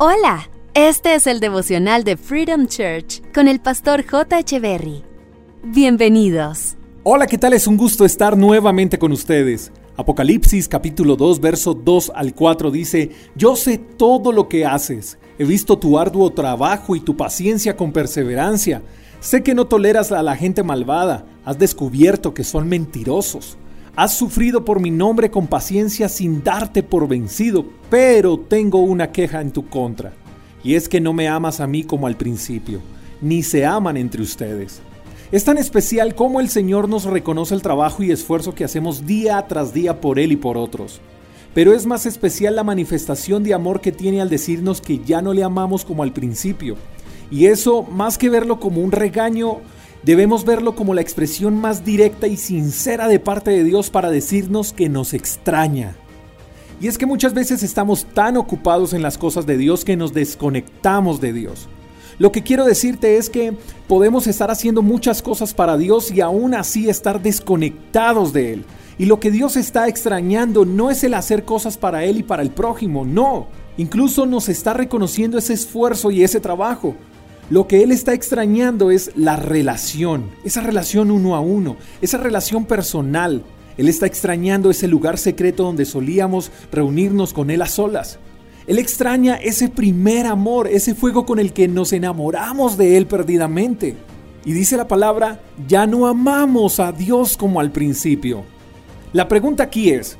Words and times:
Hola, 0.00 0.48
este 0.74 1.16
es 1.16 1.26
el 1.26 1.40
devocional 1.40 2.04
de 2.04 2.16
Freedom 2.16 2.68
Church 2.68 3.20
con 3.34 3.48
el 3.48 3.58
pastor 3.58 4.06
J. 4.06 4.38
Echeverry. 4.38 5.02
Bienvenidos. 5.64 6.76
Hola, 7.02 7.26
¿qué 7.26 7.36
tal? 7.36 7.52
Es 7.52 7.66
un 7.66 7.76
gusto 7.76 8.04
estar 8.04 8.36
nuevamente 8.36 8.96
con 8.96 9.10
ustedes. 9.10 9.72
Apocalipsis 9.96 10.68
capítulo 10.68 11.16
2, 11.16 11.40
verso 11.40 11.74
2 11.74 12.12
al 12.14 12.32
4 12.32 12.70
dice, 12.70 13.10
Yo 13.34 13.56
sé 13.56 13.78
todo 13.78 14.30
lo 14.30 14.48
que 14.48 14.64
haces, 14.64 15.18
he 15.36 15.44
visto 15.44 15.80
tu 15.80 15.98
arduo 15.98 16.30
trabajo 16.30 16.94
y 16.94 17.00
tu 17.00 17.16
paciencia 17.16 17.76
con 17.76 17.90
perseverancia. 17.90 18.82
Sé 19.18 19.42
que 19.42 19.56
no 19.56 19.66
toleras 19.66 20.12
a 20.12 20.22
la 20.22 20.36
gente 20.36 20.62
malvada, 20.62 21.26
has 21.44 21.58
descubierto 21.58 22.34
que 22.34 22.44
son 22.44 22.68
mentirosos. 22.68 23.58
Has 23.98 24.16
sufrido 24.16 24.64
por 24.64 24.78
mi 24.78 24.92
nombre 24.92 25.28
con 25.28 25.48
paciencia 25.48 26.08
sin 26.08 26.44
darte 26.44 26.84
por 26.84 27.08
vencido, 27.08 27.66
pero 27.90 28.38
tengo 28.38 28.78
una 28.78 29.10
queja 29.10 29.40
en 29.40 29.50
tu 29.50 29.68
contra. 29.68 30.12
Y 30.62 30.76
es 30.76 30.88
que 30.88 31.00
no 31.00 31.12
me 31.12 31.26
amas 31.26 31.58
a 31.58 31.66
mí 31.66 31.82
como 31.82 32.06
al 32.06 32.16
principio, 32.16 32.80
ni 33.20 33.42
se 33.42 33.66
aman 33.66 33.96
entre 33.96 34.22
ustedes. 34.22 34.82
Es 35.32 35.42
tan 35.42 35.58
especial 35.58 36.14
como 36.14 36.38
el 36.38 36.48
Señor 36.48 36.88
nos 36.88 37.06
reconoce 37.06 37.56
el 37.56 37.62
trabajo 37.62 38.04
y 38.04 38.12
esfuerzo 38.12 38.54
que 38.54 38.62
hacemos 38.62 39.04
día 39.04 39.44
tras 39.48 39.74
día 39.74 40.00
por 40.00 40.20
Él 40.20 40.30
y 40.30 40.36
por 40.36 40.56
otros. 40.56 41.00
Pero 41.52 41.74
es 41.74 41.84
más 41.84 42.06
especial 42.06 42.54
la 42.54 42.62
manifestación 42.62 43.42
de 43.42 43.52
amor 43.52 43.80
que 43.80 43.90
tiene 43.90 44.20
al 44.20 44.30
decirnos 44.30 44.80
que 44.80 45.00
ya 45.00 45.22
no 45.22 45.34
le 45.34 45.42
amamos 45.42 45.84
como 45.84 46.04
al 46.04 46.12
principio. 46.12 46.76
Y 47.32 47.46
eso, 47.46 47.82
más 47.82 48.16
que 48.16 48.30
verlo 48.30 48.60
como 48.60 48.80
un 48.80 48.92
regaño, 48.92 49.56
Debemos 50.02 50.44
verlo 50.44 50.74
como 50.74 50.94
la 50.94 51.00
expresión 51.00 51.60
más 51.60 51.84
directa 51.84 52.28
y 52.28 52.36
sincera 52.36 53.08
de 53.08 53.18
parte 53.18 53.50
de 53.50 53.64
Dios 53.64 53.90
para 53.90 54.10
decirnos 54.10 54.72
que 54.72 54.88
nos 54.88 55.12
extraña. 55.12 55.96
Y 56.80 56.86
es 56.86 56.96
que 56.96 57.06
muchas 57.06 57.34
veces 57.34 57.62
estamos 57.62 58.04
tan 58.14 58.36
ocupados 58.36 58.92
en 58.92 59.02
las 59.02 59.18
cosas 59.18 59.46
de 59.46 59.56
Dios 59.56 59.84
que 59.84 59.96
nos 59.96 60.14
desconectamos 60.14 61.20
de 61.20 61.32
Dios. 61.32 61.68
Lo 62.18 62.32
que 62.32 62.42
quiero 62.42 62.64
decirte 62.64 63.16
es 63.16 63.30
que 63.30 63.56
podemos 63.88 64.26
estar 64.26 64.50
haciendo 64.50 64.82
muchas 64.82 65.22
cosas 65.22 65.54
para 65.54 65.76
Dios 65.76 66.10
y 66.10 66.20
aún 66.20 66.54
así 66.54 66.88
estar 66.88 67.20
desconectados 67.20 68.32
de 68.32 68.52
Él. 68.54 68.64
Y 68.98 69.06
lo 69.06 69.20
que 69.20 69.30
Dios 69.30 69.56
está 69.56 69.88
extrañando 69.88 70.64
no 70.64 70.90
es 70.90 71.04
el 71.04 71.14
hacer 71.14 71.44
cosas 71.44 71.76
para 71.76 72.04
Él 72.04 72.18
y 72.18 72.22
para 72.22 72.42
el 72.42 72.50
prójimo, 72.50 73.04
no. 73.04 73.46
Incluso 73.76 74.26
nos 74.26 74.48
está 74.48 74.74
reconociendo 74.74 75.38
ese 75.38 75.52
esfuerzo 75.54 76.10
y 76.10 76.24
ese 76.24 76.40
trabajo. 76.40 76.96
Lo 77.50 77.66
que 77.66 77.82
él 77.82 77.92
está 77.92 78.12
extrañando 78.12 78.90
es 78.90 79.10
la 79.16 79.36
relación, 79.36 80.24
esa 80.44 80.60
relación 80.60 81.10
uno 81.10 81.34
a 81.34 81.40
uno, 81.40 81.76
esa 82.02 82.18
relación 82.18 82.66
personal. 82.66 83.42
Él 83.78 83.88
está 83.88 84.04
extrañando 84.04 84.70
ese 84.70 84.86
lugar 84.86 85.16
secreto 85.16 85.62
donde 85.62 85.86
solíamos 85.86 86.50
reunirnos 86.70 87.32
con 87.32 87.50
él 87.50 87.62
a 87.62 87.66
solas. 87.66 88.18
Él 88.66 88.78
extraña 88.78 89.36
ese 89.36 89.70
primer 89.70 90.26
amor, 90.26 90.68
ese 90.68 90.94
fuego 90.94 91.24
con 91.24 91.38
el 91.38 91.54
que 91.54 91.68
nos 91.68 91.94
enamoramos 91.94 92.76
de 92.76 92.98
él 92.98 93.06
perdidamente. 93.06 93.96
Y 94.44 94.52
dice 94.52 94.76
la 94.76 94.86
palabra, 94.86 95.40
ya 95.66 95.86
no 95.86 96.06
amamos 96.06 96.80
a 96.80 96.92
Dios 96.92 97.38
como 97.38 97.60
al 97.60 97.72
principio. 97.72 98.44
La 99.14 99.26
pregunta 99.26 99.62
aquí 99.62 99.88
es, 99.88 100.18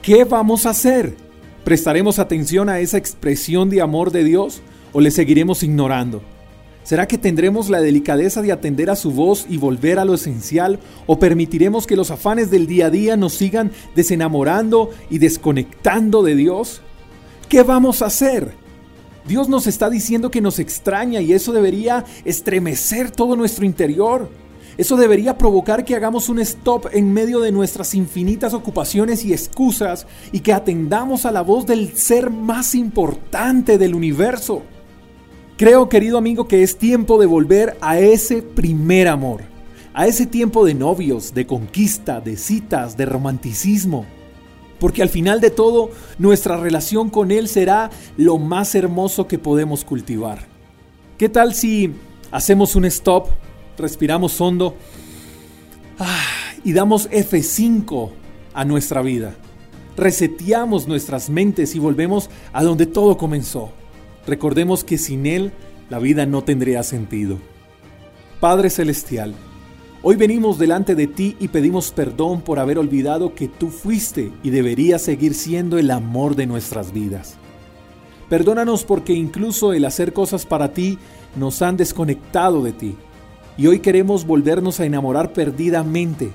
¿qué 0.00 0.24
vamos 0.24 0.64
a 0.64 0.70
hacer? 0.70 1.14
¿Prestaremos 1.64 2.18
atención 2.18 2.70
a 2.70 2.80
esa 2.80 2.96
expresión 2.96 3.68
de 3.68 3.82
amor 3.82 4.10
de 4.10 4.24
Dios 4.24 4.62
o 4.94 5.02
le 5.02 5.10
seguiremos 5.10 5.62
ignorando? 5.62 6.22
¿Será 6.84 7.06
que 7.06 7.16
tendremos 7.16 7.70
la 7.70 7.80
delicadeza 7.80 8.42
de 8.42 8.50
atender 8.50 8.90
a 8.90 8.96
su 8.96 9.12
voz 9.12 9.46
y 9.48 9.56
volver 9.56 9.98
a 9.98 10.04
lo 10.04 10.14
esencial? 10.14 10.80
¿O 11.06 11.18
permitiremos 11.18 11.86
que 11.86 11.96
los 11.96 12.10
afanes 12.10 12.50
del 12.50 12.66
día 12.66 12.86
a 12.86 12.90
día 12.90 13.16
nos 13.16 13.34
sigan 13.34 13.70
desenamorando 13.94 14.90
y 15.08 15.18
desconectando 15.18 16.22
de 16.22 16.34
Dios? 16.34 16.82
¿Qué 17.48 17.62
vamos 17.62 18.02
a 18.02 18.06
hacer? 18.06 18.54
Dios 19.28 19.48
nos 19.48 19.68
está 19.68 19.90
diciendo 19.90 20.32
que 20.32 20.40
nos 20.40 20.58
extraña 20.58 21.20
y 21.20 21.32
eso 21.32 21.52
debería 21.52 22.04
estremecer 22.24 23.12
todo 23.12 23.36
nuestro 23.36 23.64
interior. 23.64 24.28
Eso 24.76 24.96
debería 24.96 25.38
provocar 25.38 25.84
que 25.84 25.94
hagamos 25.94 26.28
un 26.28 26.40
stop 26.40 26.86
en 26.92 27.12
medio 27.12 27.38
de 27.40 27.52
nuestras 27.52 27.94
infinitas 27.94 28.54
ocupaciones 28.54 29.24
y 29.24 29.32
excusas 29.32 30.06
y 30.32 30.40
que 30.40 30.52
atendamos 30.52 31.26
a 31.26 31.30
la 31.30 31.42
voz 31.42 31.66
del 31.66 31.94
ser 31.94 32.30
más 32.30 32.74
importante 32.74 33.78
del 33.78 33.94
universo. 33.94 34.62
Creo, 35.56 35.88
querido 35.88 36.16
amigo, 36.16 36.48
que 36.48 36.62
es 36.62 36.78
tiempo 36.78 37.20
de 37.20 37.26
volver 37.26 37.76
a 37.82 37.98
ese 37.98 38.42
primer 38.42 39.06
amor, 39.06 39.42
a 39.92 40.06
ese 40.06 40.26
tiempo 40.26 40.64
de 40.64 40.74
novios, 40.74 41.34
de 41.34 41.46
conquista, 41.46 42.20
de 42.20 42.36
citas, 42.36 42.96
de 42.96 43.04
romanticismo. 43.04 44.06
Porque 44.80 45.02
al 45.02 45.10
final 45.10 45.40
de 45.40 45.50
todo, 45.50 45.90
nuestra 46.18 46.56
relación 46.56 47.10
con 47.10 47.30
Él 47.30 47.48
será 47.48 47.90
lo 48.16 48.38
más 48.38 48.74
hermoso 48.74 49.28
que 49.28 49.38
podemos 49.38 49.84
cultivar. 49.84 50.38
¿Qué 51.18 51.28
tal 51.28 51.54
si 51.54 51.92
hacemos 52.30 52.74
un 52.74 52.86
stop, 52.86 53.28
respiramos 53.76 54.40
hondo 54.40 54.74
ah, 55.98 56.24
y 56.64 56.72
damos 56.72 57.10
F5 57.10 58.10
a 58.54 58.64
nuestra 58.64 59.02
vida? 59.02 59.36
Reseteamos 59.98 60.88
nuestras 60.88 61.28
mentes 61.28 61.74
y 61.74 61.78
volvemos 61.78 62.30
a 62.54 62.64
donde 62.64 62.86
todo 62.86 63.18
comenzó 63.18 63.70
Recordemos 64.26 64.84
que 64.84 64.98
sin 64.98 65.26
Él 65.26 65.52
la 65.90 65.98
vida 65.98 66.26
no 66.26 66.42
tendría 66.42 66.82
sentido. 66.82 67.38
Padre 68.40 68.70
Celestial, 68.70 69.34
hoy 70.02 70.16
venimos 70.16 70.58
delante 70.58 70.94
de 70.94 71.06
ti 71.06 71.36
y 71.38 71.48
pedimos 71.48 71.92
perdón 71.92 72.40
por 72.40 72.58
haber 72.58 72.78
olvidado 72.78 73.34
que 73.34 73.48
tú 73.48 73.68
fuiste 73.68 74.32
y 74.42 74.50
deberías 74.50 75.02
seguir 75.02 75.34
siendo 75.34 75.78
el 75.78 75.90
amor 75.90 76.36
de 76.36 76.46
nuestras 76.46 76.92
vidas. 76.92 77.36
Perdónanos 78.28 78.84
porque 78.84 79.12
incluso 79.12 79.74
el 79.74 79.84
hacer 79.84 80.12
cosas 80.12 80.46
para 80.46 80.72
ti 80.72 80.98
nos 81.36 81.60
han 81.60 81.76
desconectado 81.76 82.62
de 82.62 82.72
ti. 82.72 82.96
Y 83.58 83.66
hoy 83.66 83.80
queremos 83.80 84.26
volvernos 84.26 84.80
a 84.80 84.86
enamorar 84.86 85.32
perdidamente. 85.32 86.30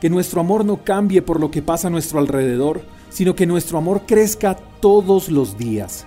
Que 0.00 0.10
nuestro 0.10 0.42
amor 0.42 0.64
no 0.64 0.84
cambie 0.84 1.22
por 1.22 1.40
lo 1.40 1.50
que 1.50 1.62
pasa 1.62 1.88
a 1.88 1.90
nuestro 1.90 2.18
alrededor, 2.18 2.82
sino 3.08 3.34
que 3.34 3.46
nuestro 3.46 3.78
amor 3.78 4.02
crezca 4.06 4.56
todos 4.80 5.30
los 5.30 5.56
días. 5.56 6.06